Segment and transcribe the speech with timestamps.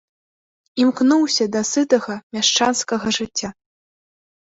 [0.83, 3.49] Імкнуўся да сытага мяшчанскага жыцця.